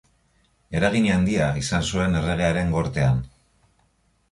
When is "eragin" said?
0.79-1.09